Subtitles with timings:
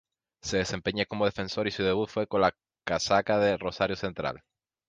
[0.41, 4.41] Se desempeña como defensor y su debut fue con la casaca de Rosario Central.